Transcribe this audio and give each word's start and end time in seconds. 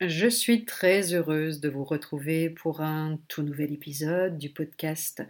Je 0.00 0.26
suis 0.26 0.64
très 0.64 1.14
heureuse 1.14 1.60
de 1.60 1.68
vous 1.68 1.84
retrouver 1.84 2.50
pour 2.50 2.80
un 2.80 3.16
tout 3.28 3.42
nouvel 3.42 3.72
épisode 3.72 4.38
du 4.38 4.50
podcast 4.50 5.22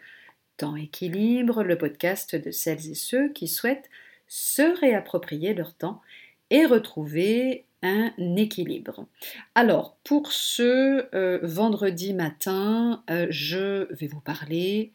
Temps 0.56 0.74
équilibre, 0.74 1.62
le 1.62 1.76
podcast 1.76 2.34
de 2.34 2.50
celles 2.50 2.88
et 2.88 2.94
ceux 2.94 3.30
qui 3.30 3.46
souhaitent 3.46 3.90
se 4.26 4.62
réapproprier 4.80 5.52
leur 5.52 5.74
temps 5.74 6.00
et 6.48 6.64
retrouver 6.64 7.66
un 7.82 8.10
équilibre. 8.36 9.06
Alors, 9.54 9.98
pour 10.02 10.32
ce 10.32 11.14
euh, 11.14 11.40
vendredi 11.42 12.14
matin, 12.14 13.04
euh, 13.10 13.26
je 13.28 13.92
vais 13.92 14.06
vous 14.06 14.20
parler 14.20 14.92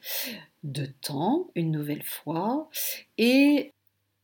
de 0.63 0.87
temps 1.01 1.51
une 1.53 1.71
nouvelle 1.71 2.03
fois 2.03 2.71
et 3.19 3.71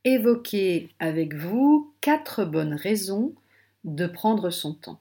évoquer 0.05 0.89
avec 1.00 1.36
vous 1.36 1.93
quatre 2.02 2.46
bonnes 2.46 2.73
raisons 2.73 3.36
de 3.84 4.07
prendre 4.07 4.50
son 4.50 4.73
temps. 4.73 5.00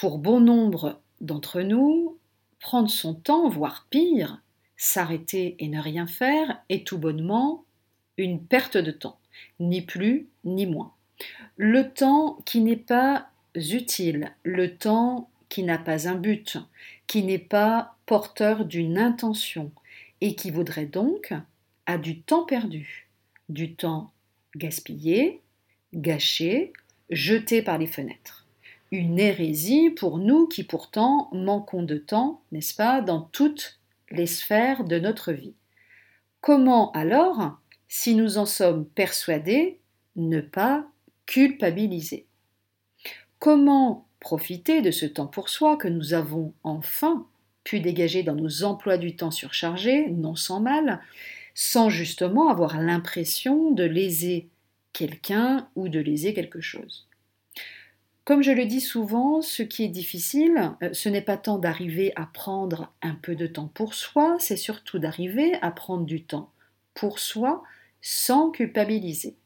Pour 0.00 0.16
bon 0.16 0.40
nombre 0.40 0.98
d'entre 1.20 1.60
nous, 1.60 2.16
prendre 2.58 2.88
son 2.88 3.12
temps, 3.12 3.50
voire 3.50 3.86
pire, 3.90 4.40
s'arrêter 4.78 5.56
et 5.58 5.68
ne 5.68 5.78
rien 5.78 6.06
faire 6.06 6.62
est 6.70 6.86
tout 6.86 6.96
bonnement 6.96 7.66
une 8.16 8.42
perte 8.42 8.78
de 8.78 8.92
temps, 8.92 9.18
ni 9.58 9.82
plus 9.82 10.26
ni 10.42 10.64
moins. 10.64 10.94
Le 11.58 11.92
temps 11.92 12.38
qui 12.46 12.62
n'est 12.62 12.76
pas 12.76 13.28
utile, 13.54 14.32
le 14.42 14.74
temps 14.74 15.28
qui 15.50 15.64
n'a 15.64 15.76
pas 15.76 16.08
un 16.08 16.14
but, 16.14 16.56
qui 17.06 17.22
n'est 17.22 17.38
pas 17.38 17.98
porteur 18.06 18.64
d'une 18.64 18.96
intention 18.96 19.70
et 20.22 20.34
qui 20.34 20.50
voudrait 20.50 20.86
donc 20.86 21.34
à 21.84 21.98
du 21.98 22.22
temps 22.22 22.46
perdu, 22.46 23.10
du 23.50 23.74
temps 23.74 24.10
gaspillé, 24.56 25.42
gâché, 25.92 26.72
jeté 27.10 27.60
par 27.60 27.76
les 27.76 27.86
fenêtres 27.86 28.39
une 28.90 29.18
hérésie 29.18 29.90
pour 29.90 30.18
nous 30.18 30.46
qui 30.46 30.64
pourtant 30.64 31.28
manquons 31.32 31.82
de 31.82 31.96
temps, 31.96 32.42
n'est-ce 32.52 32.74
pas, 32.74 33.00
dans 33.00 33.20
toutes 33.20 33.78
les 34.10 34.26
sphères 34.26 34.84
de 34.84 34.98
notre 34.98 35.32
vie. 35.32 35.54
Comment 36.40 36.90
alors, 36.92 37.58
si 37.88 38.14
nous 38.14 38.38
en 38.38 38.46
sommes 38.46 38.86
persuadés, 38.86 39.78
ne 40.16 40.40
pas 40.40 40.86
culpabiliser? 41.26 42.26
Comment 43.38 44.08
profiter 44.18 44.82
de 44.82 44.90
ce 44.90 45.06
temps 45.06 45.26
pour 45.26 45.48
soi 45.48 45.76
que 45.76 45.88
nous 45.88 46.12
avons 46.12 46.52
enfin 46.62 47.26
pu 47.62 47.80
dégager 47.80 48.22
dans 48.22 48.34
nos 48.34 48.64
emplois 48.64 48.98
du 48.98 49.16
temps 49.16 49.30
surchargés, 49.30 50.08
non 50.10 50.34
sans 50.34 50.60
mal, 50.60 51.00
sans 51.54 51.88
justement 51.88 52.48
avoir 52.48 52.80
l'impression 52.80 53.70
de 53.70 53.84
léser 53.84 54.48
quelqu'un 54.92 55.68
ou 55.76 55.88
de 55.88 56.00
léser 56.00 56.34
quelque 56.34 56.60
chose? 56.60 57.09
Comme 58.24 58.42
je 58.42 58.52
le 58.52 58.66
dis 58.66 58.80
souvent, 58.80 59.42
ce 59.42 59.62
qui 59.62 59.84
est 59.84 59.88
difficile, 59.88 60.72
euh, 60.82 60.92
ce 60.92 61.08
n'est 61.08 61.22
pas 61.22 61.36
tant 61.36 61.58
d'arriver 61.58 62.12
à 62.16 62.26
prendre 62.26 62.92
un 63.02 63.14
peu 63.14 63.34
de 63.34 63.46
temps 63.46 63.70
pour 63.72 63.94
soi, 63.94 64.36
c'est 64.38 64.56
surtout 64.56 64.98
d'arriver 64.98 65.54
à 65.62 65.70
prendre 65.70 66.04
du 66.04 66.22
temps 66.22 66.50
pour 66.94 67.18
soi 67.18 67.62
sans 68.02 68.50
culpabiliser. 68.50 69.36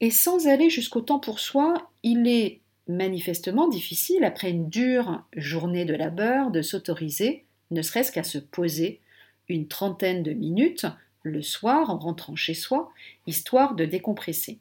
Et 0.00 0.10
sans 0.10 0.46
aller 0.46 0.70
jusqu'au 0.70 1.00
temps 1.00 1.18
pour 1.18 1.40
soi, 1.40 1.90
il 2.02 2.28
est 2.28 2.60
manifestement 2.88 3.68
difficile, 3.68 4.24
après 4.24 4.50
une 4.50 4.68
dure 4.68 5.24
journée 5.36 5.84
de 5.84 5.94
labeur, 5.94 6.50
de 6.50 6.62
s'autoriser, 6.62 7.44
ne 7.70 7.82
serait-ce 7.82 8.12
qu'à 8.12 8.22
se 8.22 8.38
poser 8.38 9.00
une 9.48 9.66
trentaine 9.66 10.22
de 10.22 10.32
minutes 10.32 10.86
le 11.22 11.42
soir 11.42 11.90
en 11.90 11.98
rentrant 11.98 12.36
chez 12.36 12.54
soi, 12.54 12.92
histoire 13.26 13.74
de 13.74 13.84
décompresser. 13.84 14.60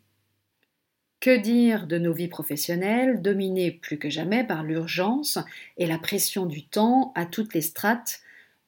Que 1.25 1.35
dire 1.35 1.87
de 1.87 1.97
nos 1.97 2.13
vies 2.13 2.27
professionnelles, 2.27 3.19
dominées 3.19 3.71
plus 3.71 3.97
que 3.97 4.11
jamais 4.11 4.43
par 4.43 4.61
l'urgence 4.61 5.39
et 5.75 5.87
la 5.87 5.97
pression 5.97 6.45
du 6.45 6.67
temps 6.67 7.13
à 7.15 7.25
toutes 7.25 7.55
les 7.55 7.61
strates 7.61 8.19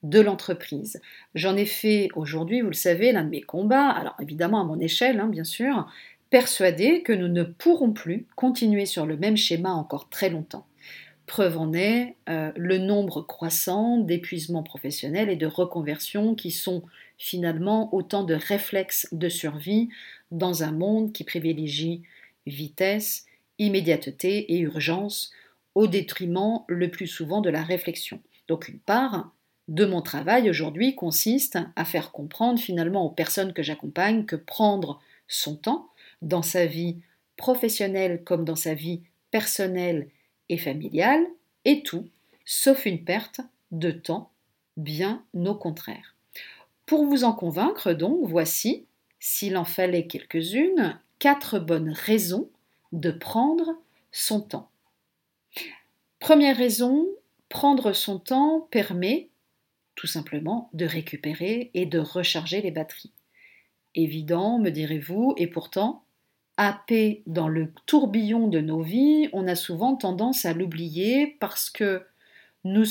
de 0.02 0.18
l'entreprise. 0.18 1.00
J'en 1.36 1.56
ai 1.56 1.66
fait 1.66 2.08
aujourd'hui, 2.16 2.62
vous 2.62 2.70
le 2.70 2.74
savez, 2.74 3.12
l'un 3.12 3.22
de 3.22 3.30
mes 3.30 3.42
combats, 3.42 3.88
alors 3.90 4.16
évidemment 4.20 4.60
à 4.60 4.64
mon 4.64 4.80
échelle, 4.80 5.20
hein, 5.20 5.28
bien 5.28 5.44
sûr, 5.44 5.86
persuadé 6.30 7.02
que 7.02 7.12
nous 7.12 7.28
ne 7.28 7.44
pourrons 7.44 7.92
plus 7.92 8.26
continuer 8.34 8.86
sur 8.86 9.06
le 9.06 9.16
même 9.16 9.36
schéma 9.36 9.70
encore 9.70 10.08
très 10.08 10.28
longtemps. 10.28 10.66
Preuve 11.26 11.58
en 11.58 11.72
est 11.72 12.16
euh, 12.28 12.50
le 12.56 12.78
nombre 12.78 13.22
croissant 13.22 13.98
d'épuisements 13.98 14.64
professionnels 14.64 15.30
et 15.30 15.36
de 15.36 15.46
reconversions 15.46 16.34
qui 16.34 16.50
sont 16.50 16.82
finalement 17.18 17.94
autant 17.94 18.24
de 18.24 18.34
réflexes 18.34 19.06
de 19.12 19.28
survie 19.28 19.90
dans 20.32 20.64
un 20.64 20.72
monde 20.72 21.12
qui 21.12 21.22
privilégie 21.22 22.02
vitesse, 22.48 23.24
immédiateté 23.58 24.54
et 24.54 24.58
urgence, 24.58 25.32
au 25.74 25.86
détriment 25.86 26.60
le 26.66 26.90
plus 26.90 27.06
souvent 27.06 27.40
de 27.40 27.50
la 27.50 27.62
réflexion. 27.62 28.20
Donc 28.48 28.68
une 28.68 28.80
part 28.80 29.32
de 29.68 29.84
mon 29.84 30.00
travail 30.00 30.48
aujourd'hui 30.48 30.94
consiste 30.94 31.58
à 31.76 31.84
faire 31.84 32.10
comprendre 32.10 32.58
finalement 32.58 33.04
aux 33.04 33.10
personnes 33.10 33.52
que 33.52 33.62
j'accompagne 33.62 34.24
que 34.24 34.36
prendre 34.36 35.00
son 35.28 35.56
temps 35.56 35.90
dans 36.22 36.42
sa 36.42 36.66
vie 36.66 36.98
professionnelle 37.36 38.24
comme 38.24 38.44
dans 38.44 38.56
sa 38.56 38.74
vie 38.74 39.02
personnelle 39.30 40.08
et 40.48 40.58
familiale 40.58 41.24
est 41.64 41.84
tout, 41.84 42.08
sauf 42.44 42.86
une 42.86 43.04
perte 43.04 43.40
de 43.70 43.90
temps, 43.90 44.32
bien 44.76 45.22
au 45.34 45.54
contraire. 45.54 46.16
Pour 46.86 47.04
vous 47.04 47.24
en 47.24 47.34
convaincre 47.34 47.92
donc, 47.92 48.26
voici, 48.26 48.86
s'il 49.20 49.56
en 49.58 49.64
fallait 49.64 50.06
quelques-unes, 50.06 50.98
quatre 51.18 51.58
bonnes 51.58 51.92
raisons 51.92 52.48
de 52.92 53.10
prendre 53.10 53.76
son 54.12 54.40
temps. 54.40 54.70
Première 56.20 56.56
raison, 56.56 57.06
prendre 57.48 57.92
son 57.92 58.18
temps 58.18 58.66
permet 58.70 59.28
tout 59.94 60.06
simplement 60.06 60.70
de 60.74 60.86
récupérer 60.86 61.70
et 61.74 61.86
de 61.86 61.98
recharger 61.98 62.62
les 62.62 62.70
batteries. 62.70 63.12
Évident, 63.94 64.58
me 64.58 64.70
direz-vous, 64.70 65.34
et 65.36 65.48
pourtant, 65.48 66.04
happé 66.56 67.22
dans 67.26 67.48
le 67.48 67.72
tourbillon 67.86 68.48
de 68.48 68.60
nos 68.60 68.82
vies, 68.82 69.28
on 69.32 69.48
a 69.48 69.54
souvent 69.54 69.96
tendance 69.96 70.44
à 70.44 70.52
l'oublier 70.52 71.36
parce 71.40 71.70
que 71.70 72.04
nous 72.64 72.84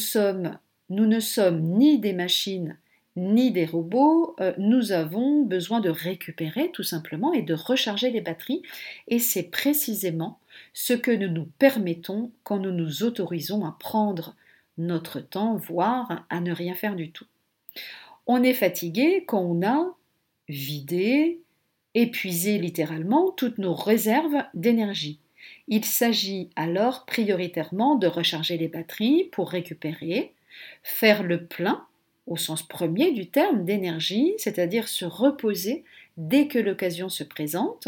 nous 0.90 1.06
ne 1.06 1.20
sommes 1.20 1.62
ni 1.62 2.00
des 2.00 2.14
machines 2.14 2.78
ni 3.18 3.52
des 3.52 3.66
robots, 3.66 4.36
euh, 4.40 4.54
nous 4.60 4.92
avons 4.92 5.42
besoin 5.42 5.82
de 5.82 5.90
récupérer 5.90 6.70
tout 6.72 6.84
simplement 6.84 7.34
et 7.34 7.42
de 7.42 7.56
recharger 7.56 8.12
les 8.12 8.22
batteries. 8.22 8.62
Et 9.08 9.18
c'est 9.18 9.50
précisément 9.50 10.40
ce 10.74 10.94
que 10.94 11.12
nous 11.12 11.28
nous 11.28 11.50
permettons 11.58 12.32
quand 12.44 12.60
nous 12.60 12.72
nous 12.72 13.04
autorisons 13.04 13.66
à 13.66 13.76
prendre 13.80 14.36
notre 14.78 15.20
temps, 15.20 15.56
voire 15.56 16.26
à 16.30 16.40
ne 16.40 16.54
rien 16.54 16.76
faire 16.76 16.96
du 16.96 17.12
tout. 17.12 17.26
On 18.28 18.44
est 18.44 18.54
fatigué 18.54 19.24
quand 19.26 19.42
on 19.42 19.66
a 19.66 19.96
vidé, 20.48 21.40
épuisé 21.96 22.60
littéralement 22.60 23.32
toutes 23.32 23.58
nos 23.58 23.74
réserves 23.74 24.44
d'énergie. 24.54 25.20
Il 25.68 25.86
s'agit 25.86 26.52
alors 26.56 27.06
prioritairement 27.06 27.96
de 27.96 28.06
recharger 28.06 28.58
les 28.58 28.68
batteries 28.68 29.24
pour 29.32 29.50
récupérer, 29.50 30.34
faire 30.84 31.24
le 31.24 31.46
plein 31.46 31.87
au 32.28 32.38
sens 32.38 32.62
premier 32.62 33.12
du 33.12 33.28
terme 33.28 33.66
d'énergie, 33.66 34.34
c'est-à-dire 34.38 34.88
se 34.88 35.06
reposer 35.06 35.84
dès 36.18 36.48
que 36.48 36.60
l'occasion 36.60 37.10
se 37.10 37.24
présente. 37.24 37.88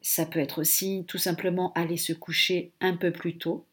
Ça 0.00 0.24
peut 0.24 0.38
être 0.38 0.60
aussi 0.60 1.04
tout 1.06 1.18
simplement 1.18 1.72
aller 1.74 1.96
se 1.96 2.12
coucher 2.12 2.70
un 2.80 2.96
peu 2.96 3.10
plus 3.10 3.36
tôt, 3.36 3.66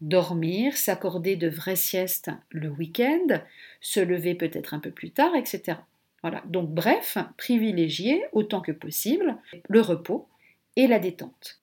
dormir, 0.00 0.76
s'accorder 0.76 1.36
de 1.36 1.48
vraies 1.48 1.76
siestes 1.76 2.30
le 2.50 2.68
week-end, 2.70 3.42
se 3.80 4.00
lever 4.00 4.34
peut-être 4.34 4.72
un 4.72 4.78
peu 4.78 4.90
plus 4.90 5.10
tard, 5.10 5.34
etc. 5.34 5.78
Voilà. 6.22 6.42
Donc 6.46 6.70
bref, 6.70 7.18
privilégier 7.36 8.24
autant 8.32 8.60
que 8.60 8.72
possible 8.72 9.36
le 9.68 9.80
repos 9.80 10.28
et 10.76 10.86
la 10.86 10.98
détente. 10.98 11.60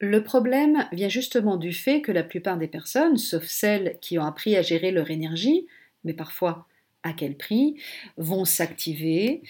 Le 0.00 0.22
problème 0.22 0.86
vient 0.92 1.08
justement 1.08 1.56
du 1.56 1.72
fait 1.72 2.00
que 2.02 2.12
la 2.12 2.22
plupart 2.22 2.56
des 2.56 2.68
personnes, 2.68 3.16
sauf 3.16 3.44
celles 3.44 3.98
qui 4.00 4.18
ont 4.18 4.24
appris 4.24 4.56
à 4.56 4.62
gérer 4.62 4.92
leur 4.92 5.10
énergie, 5.10 5.66
mais 6.04 6.12
parfois 6.12 6.68
à 7.02 7.12
quel 7.12 7.36
prix, 7.36 7.76
vont 8.16 8.44
s'activer, 8.44 9.42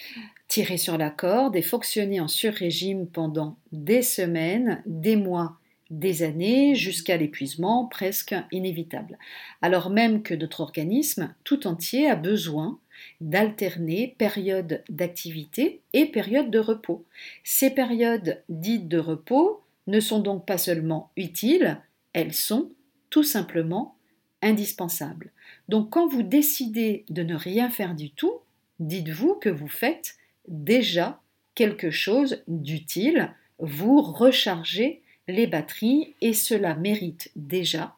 tirer 0.49 0.79
sur 0.79 0.99
la 0.99 1.11
corde 1.11 1.57
et 1.57 1.63
fonctionner 1.63 2.21
en 2.21 2.29
sur-régime 2.29 3.07
pendant 3.07 3.57
des 3.73 4.03
semaines, 4.03 4.83
des 4.87 5.17
mois, 5.17 5.59
des 5.91 6.23
années, 6.23 6.75
jusqu'à 6.75 7.17
l'épuisement 7.17 7.87
presque 7.87 8.35
inévitable. 8.53 9.19
Alors 9.63 9.91
même 9.91 10.23
que 10.23 10.35
notre 10.35 10.61
organisme 10.61 11.35
tout 11.45 11.67
entier 11.67 12.09
a 12.09 12.17
besoin 12.17 12.79
d'alterner 13.21 14.15
périodes 14.19 14.83
d'activité 14.89 15.81
et 15.93 16.07
périodes 16.07 16.51
de 16.51 16.59
repos. 16.59 17.05
Ces 17.45 17.71
périodes 17.71 18.43
dites 18.49 18.89
de 18.89 18.99
repos 18.99 19.63
ne 19.87 20.01
sont 20.01 20.21
donc 20.21 20.47
pas 20.47 20.59
seulement 20.59 21.11
utiles, 21.17 21.81
elles 22.13 22.35
sont 22.35 22.71
tout 23.11 23.23
simplement 23.23 23.97
indispensables. 24.43 25.33
Donc 25.69 25.91
quand 25.91 26.07
vous 26.07 26.23
décidez 26.23 27.05
de 27.09 27.23
ne 27.23 27.35
rien 27.35 27.71
faire 27.71 27.95
du 27.95 28.11
tout, 28.11 28.41
dites-vous 28.81 29.35
que 29.35 29.49
vous 29.49 29.69
faites 29.69 30.17
déjà 30.47 31.21
quelque 31.55 31.91
chose 31.91 32.43
d'utile, 32.49 33.35
vous 33.59 34.01
rechargez 34.01 35.03
les 35.27 35.47
batteries 35.47 36.15
et 36.21 36.33
cela 36.33 36.75
mérite 36.75 37.31
déjà 37.37 37.97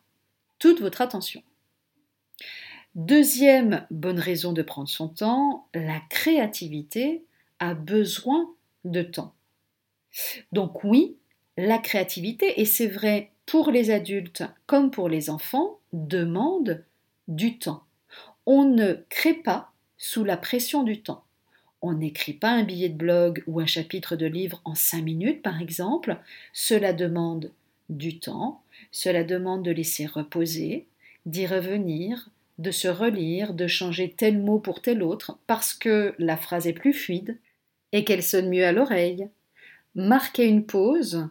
toute 0.58 0.80
votre 0.80 1.00
attention. 1.00 1.42
Deuxième 2.96 3.86
bonne 3.90 4.18
raison 4.18 4.52
de 4.52 4.62
prendre 4.62 4.88
son 4.88 5.08
temps, 5.08 5.68
la 5.74 6.00
créativité 6.10 7.24
a 7.60 7.74
besoin 7.74 8.50
de 8.84 9.02
temps. 9.02 9.34
Donc 10.50 10.82
oui, 10.82 11.16
la 11.56 11.78
créativité, 11.78 12.60
et 12.60 12.64
c'est 12.64 12.88
vrai 12.88 13.30
pour 13.46 13.70
les 13.70 13.90
adultes 13.90 14.42
comme 14.66 14.90
pour 14.90 15.08
les 15.08 15.30
enfants, 15.30 15.78
demande 15.92 16.84
du 17.30 17.58
temps. 17.58 17.84
On 18.44 18.64
ne 18.64 18.94
crée 19.08 19.34
pas 19.34 19.72
sous 19.96 20.24
la 20.24 20.36
pression 20.36 20.82
du 20.82 21.00
temps. 21.00 21.24
On 21.82 21.94
n'écrit 21.94 22.34
pas 22.34 22.50
un 22.50 22.64
billet 22.64 22.90
de 22.90 22.98
blog 22.98 23.42
ou 23.46 23.60
un 23.60 23.66
chapitre 23.66 24.16
de 24.16 24.26
livre 24.26 24.60
en 24.64 24.74
cinq 24.74 25.02
minutes, 25.02 25.40
par 25.40 25.62
exemple. 25.62 26.18
Cela 26.52 26.92
demande 26.92 27.52
du 27.88 28.18
temps, 28.18 28.60
cela 28.92 29.24
demande 29.24 29.64
de 29.64 29.70
laisser 29.70 30.06
reposer, 30.06 30.86
d'y 31.24 31.46
revenir, 31.46 32.28
de 32.58 32.70
se 32.70 32.88
relire, 32.88 33.54
de 33.54 33.66
changer 33.66 34.12
tel 34.12 34.38
mot 34.38 34.58
pour 34.58 34.82
tel 34.82 35.02
autre, 35.02 35.38
parce 35.46 35.72
que 35.72 36.14
la 36.18 36.36
phrase 36.36 36.66
est 36.66 36.74
plus 36.74 36.92
fluide 36.92 37.38
et 37.92 38.04
qu'elle 38.04 38.22
sonne 38.22 38.50
mieux 38.50 38.66
à 38.66 38.72
l'oreille. 38.72 39.28
Marquer 39.94 40.46
une 40.46 40.66
pause, 40.66 41.28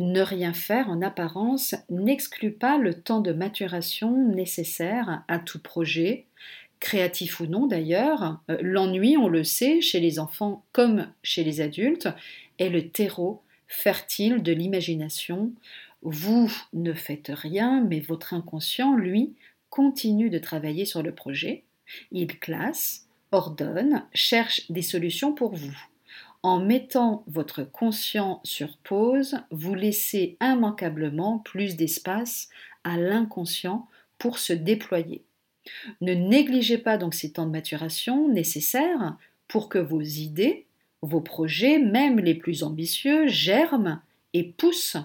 ne 0.00 0.22
rien 0.22 0.54
faire 0.54 0.88
en 0.88 1.02
apparence 1.02 1.74
n'exclut 1.90 2.52
pas 2.52 2.78
le 2.78 2.94
temps 2.94 3.20
de 3.20 3.32
maturation 3.32 4.16
nécessaire 4.16 5.22
à 5.28 5.38
tout 5.38 5.60
projet, 5.60 6.26
créatif 6.80 7.40
ou 7.40 7.46
non 7.46 7.66
d'ailleurs, 7.66 8.40
euh, 8.50 8.56
l'ennui, 8.62 9.16
on 9.18 9.28
le 9.28 9.44
sait, 9.44 9.80
chez 9.82 10.00
les 10.00 10.18
enfants 10.18 10.64
comme 10.72 11.06
chez 11.22 11.44
les 11.44 11.60
adultes, 11.60 12.08
est 12.58 12.70
le 12.70 12.88
terreau 12.88 13.42
fertile 13.68 14.42
de 14.42 14.52
l'imagination. 14.52 15.52
Vous 16.02 16.50
ne 16.72 16.94
faites 16.94 17.30
rien, 17.32 17.84
mais 17.86 18.00
votre 18.00 18.32
inconscient, 18.32 18.96
lui, 18.96 19.34
continue 19.68 20.30
de 20.30 20.38
travailler 20.38 20.86
sur 20.86 21.02
le 21.02 21.14
projet. 21.14 21.64
Il 22.10 22.38
classe, 22.38 23.06
ordonne, 23.32 24.04
cherche 24.14 24.62
des 24.70 24.82
solutions 24.82 25.34
pour 25.34 25.54
vous. 25.54 25.76
En 26.42 26.58
mettant 26.58 27.22
votre 27.26 27.64
conscient 27.64 28.40
sur 28.44 28.78
pause, 28.78 29.36
vous 29.50 29.74
laissez 29.74 30.38
immanquablement 30.40 31.38
plus 31.38 31.76
d'espace 31.76 32.48
à 32.82 32.96
l'inconscient 32.96 33.86
pour 34.18 34.38
se 34.38 34.54
déployer. 34.54 35.22
Ne 36.00 36.14
négligez 36.14 36.78
pas 36.78 36.96
donc 36.96 37.14
ces 37.14 37.32
temps 37.32 37.44
de 37.44 37.50
maturation 37.50 38.28
nécessaires 38.28 39.16
pour 39.48 39.68
que 39.68 39.78
vos 39.78 40.00
idées, 40.00 40.66
vos 41.02 41.20
projets, 41.20 41.78
même 41.78 42.18
les 42.18 42.34
plus 42.34 42.62
ambitieux, 42.62 43.26
germent 43.26 44.00
et 44.32 44.44
poussent. 44.44 44.96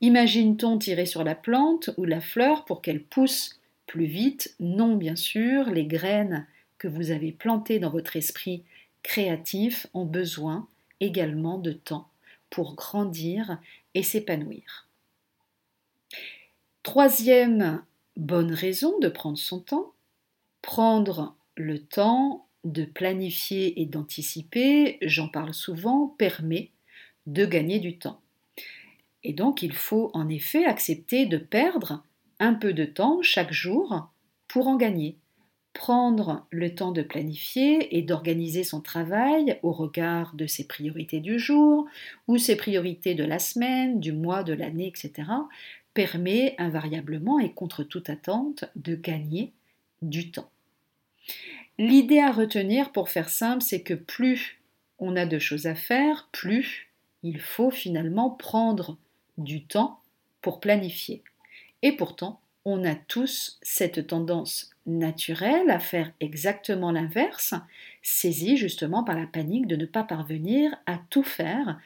Imagine-t-on 0.00 0.78
tirer 0.78 1.06
sur 1.06 1.24
la 1.24 1.34
plante 1.34 1.90
ou 1.96 2.04
la 2.04 2.20
fleur 2.20 2.64
pour 2.64 2.80
qu'elle 2.80 3.02
pousse 3.02 3.60
plus 3.86 4.06
vite? 4.06 4.54
Non, 4.60 4.94
bien 4.94 5.16
sûr, 5.16 5.68
les 5.70 5.86
graines 5.86 6.46
que 6.78 6.88
vous 6.88 7.10
avez 7.10 7.32
plantées 7.32 7.80
dans 7.80 7.90
votre 7.90 8.16
esprit 8.16 8.62
créatif 9.02 9.86
ont 9.94 10.04
besoin 10.04 10.68
également 11.00 11.58
de 11.58 11.72
temps 11.72 12.08
pour 12.50 12.74
grandir 12.74 13.58
et 13.94 14.02
s'épanouir. 14.02 14.88
Troisième 16.82 17.82
bonne 18.16 18.52
raison 18.52 18.98
de 18.98 19.08
prendre 19.08 19.38
son 19.38 19.60
temps. 19.60 19.92
Prendre 20.62 21.34
le 21.56 21.78
temps 21.78 22.46
de 22.64 22.84
planifier 22.84 23.80
et 23.80 23.86
d'anticiper, 23.86 24.98
j'en 25.02 25.28
parle 25.28 25.54
souvent, 25.54 26.08
permet 26.18 26.70
de 27.26 27.46
gagner 27.46 27.78
du 27.78 27.96
temps. 27.96 28.20
Et 29.24 29.32
donc 29.32 29.62
il 29.62 29.72
faut 29.72 30.10
en 30.14 30.28
effet 30.28 30.64
accepter 30.64 31.26
de 31.26 31.38
perdre 31.38 32.02
un 32.38 32.54
peu 32.54 32.72
de 32.72 32.84
temps 32.84 33.20
chaque 33.22 33.52
jour 33.52 34.10
pour 34.48 34.66
en 34.66 34.76
gagner. 34.76 35.16
Prendre 35.72 36.46
le 36.50 36.74
temps 36.74 36.92
de 36.92 37.02
planifier 37.02 37.96
et 37.96 38.02
d'organiser 38.02 38.64
son 38.64 38.80
travail 38.80 39.58
au 39.62 39.72
regard 39.72 40.34
de 40.34 40.46
ses 40.46 40.66
priorités 40.66 41.20
du 41.20 41.38
jour 41.38 41.86
ou 42.28 42.38
ses 42.38 42.56
priorités 42.56 43.14
de 43.14 43.24
la 43.24 43.38
semaine, 43.38 44.00
du 44.00 44.12
mois, 44.12 44.42
de 44.42 44.52
l'année, 44.52 44.88
etc 44.88 45.22
permet 45.94 46.54
invariablement 46.58 47.38
et 47.38 47.52
contre 47.52 47.82
toute 47.82 48.10
attente 48.10 48.64
de 48.76 48.94
gagner 48.94 49.52
du 50.02 50.30
temps. 50.30 50.50
L'idée 51.78 52.20
à 52.20 52.32
retenir 52.32 52.92
pour 52.92 53.08
faire 53.08 53.30
simple, 53.30 53.62
c'est 53.62 53.82
que 53.82 53.94
plus 53.94 54.60
on 54.98 55.16
a 55.16 55.26
de 55.26 55.38
choses 55.38 55.66
à 55.66 55.74
faire, 55.74 56.28
plus 56.32 56.90
il 57.22 57.40
faut 57.40 57.70
finalement 57.70 58.30
prendre 58.30 58.98
du 59.38 59.64
temps 59.64 60.00
pour 60.42 60.60
planifier. 60.60 61.22
Et 61.82 61.92
pourtant, 61.92 62.40
on 62.64 62.84
a 62.84 62.94
tous 62.94 63.58
cette 63.62 64.06
tendance 64.06 64.70
naturelle 64.86 65.70
à 65.70 65.78
faire 65.78 66.12
exactement 66.20 66.92
l'inverse, 66.92 67.54
saisie 68.02 68.56
justement 68.56 69.04
par 69.04 69.18
la 69.18 69.26
panique 69.26 69.66
de 69.66 69.76
ne 69.76 69.86
pas 69.86 70.04
parvenir 70.04 70.74
à 70.86 71.00
tout 71.10 71.22
faire 71.22 71.80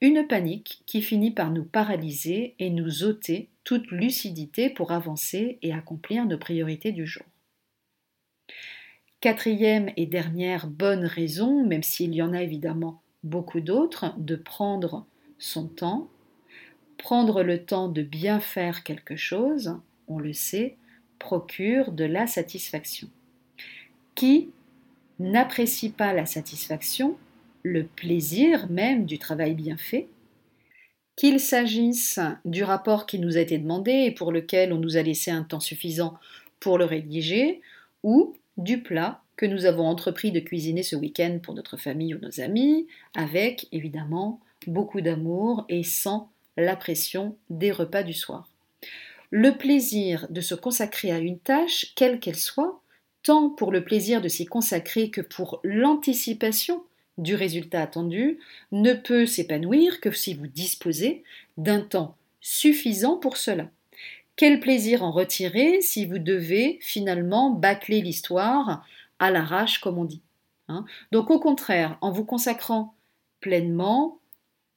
une 0.00 0.26
panique 0.26 0.82
qui 0.86 1.02
finit 1.02 1.30
par 1.30 1.50
nous 1.50 1.64
paralyser 1.64 2.54
et 2.58 2.70
nous 2.70 3.04
ôter 3.04 3.48
toute 3.64 3.90
lucidité 3.90 4.70
pour 4.70 4.92
avancer 4.92 5.58
et 5.62 5.72
accomplir 5.72 6.24
nos 6.24 6.38
priorités 6.38 6.92
du 6.92 7.06
jour. 7.06 7.24
Quatrième 9.20 9.90
et 9.98 10.06
dernière 10.06 10.66
bonne 10.66 11.04
raison, 11.04 11.66
même 11.66 11.82
s'il 11.82 12.14
y 12.14 12.22
en 12.22 12.32
a 12.32 12.42
évidemment 12.42 13.02
beaucoup 13.22 13.60
d'autres, 13.60 14.14
de 14.16 14.36
prendre 14.36 15.04
son 15.38 15.68
temps. 15.68 16.08
Prendre 16.96 17.42
le 17.42 17.64
temps 17.64 17.88
de 17.88 18.02
bien 18.02 18.40
faire 18.40 18.82
quelque 18.82 19.16
chose, 19.16 19.76
on 20.10 20.18
le 20.18 20.34
sait, 20.34 20.76
procure 21.18 21.92
de 21.92 22.04
la 22.04 22.26
satisfaction. 22.26 23.08
Qui 24.14 24.50
n'apprécie 25.18 25.90
pas 25.90 26.12
la 26.12 26.26
satisfaction 26.26 27.16
le 27.62 27.84
plaisir 27.84 28.68
même 28.70 29.04
du 29.06 29.18
travail 29.18 29.54
bien 29.54 29.76
fait, 29.76 30.08
qu'il 31.16 31.40
s'agisse 31.40 32.18
du 32.44 32.64
rapport 32.64 33.06
qui 33.06 33.18
nous 33.18 33.36
a 33.36 33.40
été 33.40 33.58
demandé 33.58 33.92
et 33.92 34.10
pour 34.10 34.32
lequel 34.32 34.72
on 34.72 34.78
nous 34.78 34.96
a 34.96 35.02
laissé 35.02 35.30
un 35.30 35.42
temps 35.42 35.60
suffisant 35.60 36.14
pour 36.58 36.78
le 36.78 36.84
rédiger, 36.84 37.60
ou 38.02 38.34
du 38.56 38.82
plat 38.82 39.22
que 39.36 39.46
nous 39.46 39.66
avons 39.66 39.86
entrepris 39.86 40.32
de 40.32 40.40
cuisiner 40.40 40.82
ce 40.82 40.96
week-end 40.96 41.38
pour 41.42 41.54
notre 41.54 41.76
famille 41.76 42.14
ou 42.14 42.18
nos 42.18 42.40
amis, 42.40 42.86
avec 43.14 43.68
évidemment 43.72 44.40
beaucoup 44.66 45.00
d'amour 45.00 45.64
et 45.68 45.82
sans 45.82 46.30
la 46.56 46.76
pression 46.76 47.36
des 47.48 47.70
repas 47.70 48.02
du 48.02 48.12
soir. 48.12 48.48
Le 49.30 49.56
plaisir 49.56 50.26
de 50.30 50.40
se 50.40 50.54
consacrer 50.54 51.12
à 51.12 51.18
une 51.18 51.38
tâche, 51.38 51.92
quelle 51.94 52.18
qu'elle 52.18 52.36
soit, 52.36 52.80
tant 53.22 53.48
pour 53.50 53.70
le 53.70 53.84
plaisir 53.84 54.20
de 54.20 54.28
s'y 54.28 54.46
consacrer 54.46 55.10
que 55.10 55.20
pour 55.20 55.60
l'anticipation 55.62 56.82
du 57.18 57.34
résultat 57.34 57.82
attendu 57.82 58.38
ne 58.72 58.92
peut 58.92 59.26
s'épanouir 59.26 60.00
que 60.00 60.10
si 60.10 60.34
vous 60.34 60.46
disposez 60.46 61.22
d'un 61.56 61.80
temps 61.80 62.16
suffisant 62.40 63.16
pour 63.16 63.36
cela. 63.36 63.68
Quel 64.36 64.58
plaisir 64.58 65.02
en 65.02 65.10
retirer 65.10 65.80
si 65.82 66.06
vous 66.06 66.18
devez 66.18 66.78
finalement 66.80 67.50
bâcler 67.50 68.00
l'histoire 68.00 68.86
à 69.18 69.30
l'arrache, 69.30 69.80
comme 69.80 69.98
on 69.98 70.04
dit. 70.04 70.22
Hein? 70.68 70.86
Donc 71.12 71.30
au 71.30 71.38
contraire, 71.38 71.98
en 72.00 72.10
vous 72.10 72.24
consacrant 72.24 72.94
pleinement, 73.40 74.18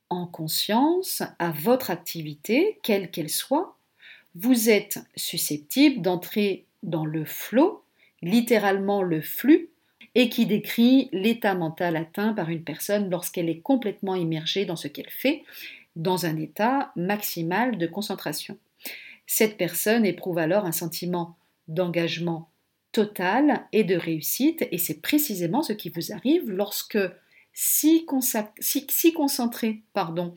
en 0.10 0.28
conscience, 0.28 1.24
à 1.40 1.52
votre 1.52 1.92
activité, 1.92 2.80
quelle 2.84 3.10
qu'elle 3.10 3.30
soit, 3.30 3.78
vous 4.36 4.70
êtes 4.70 5.00
susceptible 5.16 6.02
d'entrer 6.02 6.66
dans 6.82 7.06
le 7.06 7.26
flot, 7.26 7.84
littéralement 8.22 9.04
le 9.04 9.22
flux 9.22 9.70
et 10.16 10.30
qui 10.30 10.46
décrit 10.46 11.10
l'état 11.12 11.56
mental 11.56 11.96
atteint 11.96 12.34
par 12.34 12.50
une 12.50 12.64
personne 12.64 13.10
lorsqu'elle 13.10 13.50
est 13.50 13.62
complètement 13.62 14.16
immergée 14.16 14.66
dans 14.66 14.76
ce 14.76 14.88
qu'elle 14.88 15.10
fait, 15.10 15.44
dans 15.96 16.26
un 16.26 16.38
état 16.38 16.92
maximal 16.96 17.78
de 17.78 17.88
concentration. 17.88 18.58
Cette 19.26 19.58
personne 19.58 20.06
éprouve 20.06 20.38
alors 20.38 20.66
un 20.66 20.72
sentiment 20.72 21.36
d'engagement 21.68 22.50
total 22.92 23.66
et 23.72 23.84
de 23.84 23.96
réussite, 23.96 24.68
et 24.72 24.78
c'est 24.78 25.02
précisément 25.02 25.64
ce 25.64 25.74
qui 25.74 25.90
vous 25.90 26.12
arrive 26.12 26.50
lorsque 26.50 27.00
si, 27.54 28.06
concentré 28.06 29.82
pardon, 29.94 30.34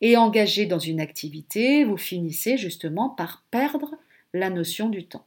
et 0.00 0.16
engagé 0.16 0.66
dans 0.66 0.78
une 0.78 1.00
activité, 1.00 1.84
vous 1.84 1.96
finissez 1.96 2.58
justement 2.58 3.08
par 3.08 3.42
perdre 3.50 3.94
la 4.34 4.50
notion 4.50 4.88
du 4.88 5.04
temps. 5.04 5.26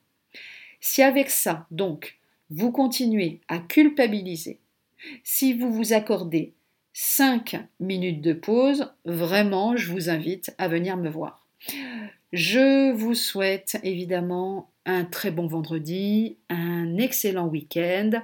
Si 0.79 1.01
avec 1.01 1.29
ça, 1.29 1.65
donc, 1.71 2.17
vous 2.50 2.71
continuez 2.71 3.39
à 3.48 3.60
culpabiliser, 3.60 4.60
si 5.24 5.53
vous 5.53 5.71
vous 5.71 5.93
accordez 5.93 6.53
5 6.93 7.65
minutes 7.79 8.21
de 8.21 8.33
pause, 8.33 8.91
vraiment, 9.05 9.75
je 9.75 9.91
vous 9.91 10.10
invite 10.10 10.53
à 10.57 10.67
venir 10.67 10.98
me 10.98 11.10
voir. 11.10 11.45
Je 12.33 12.91
vous 12.91 13.15
souhaite 13.15 13.79
évidemment 13.83 14.69
un 14.86 15.05
très 15.05 15.31
bon 15.31 15.48
vendredi, 15.48 16.38
un 16.50 16.98
excellent 16.98 17.48
week-end. 17.48 18.21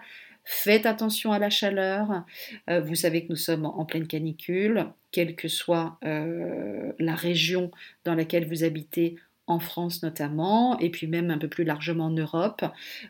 Faites 0.50 0.86
attention 0.86 1.34
à 1.34 1.40
la 1.40 1.50
chaleur. 1.50 2.24
Euh, 2.70 2.80
vous 2.80 2.96
savez 2.96 3.24
que 3.26 3.30
nous 3.30 3.36
sommes 3.36 3.66
en 3.66 3.84
pleine 3.84 4.08
canicule. 4.08 4.86
quelle 5.12 5.36
que 5.36 5.50
soit 5.50 6.00
la 6.02 7.16
région 7.16 7.72
dans 8.06 8.16
laquelle 8.16 8.48
vous 8.48 8.64
habitez, 8.64 9.18
en 9.46 9.60
France 9.60 10.04
notamment, 10.04 10.80
et 10.80 10.90
puis 10.90 11.08
même 11.08 11.32
un 11.32 11.38
peu 11.38 11.48
plus 11.48 11.64
largement 11.64 12.06
en 12.06 12.12
Europe. 12.12 12.64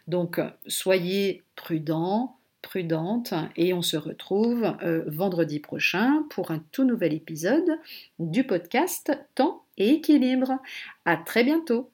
Donc 0.08 0.40
soyez 0.68 1.44
prudents, 1.56 2.38
prudentes, 2.62 3.34
et 3.56 3.74
on 3.74 3.82
se 3.82 3.98
retrouve 3.98 4.76
vendredi 5.08 5.60
prochain 5.60 6.24
pour 6.30 6.52
un 6.52 6.64
tout 6.72 6.86
nouvel 6.86 7.14
épisode 7.14 7.78
du 8.20 8.44
podcast 8.44 9.12
Temps 9.36 9.64
et 9.78 9.90
équilibre. 9.90 10.60
À 11.06 11.18
très 11.18 11.44
bientôt. 11.44 11.92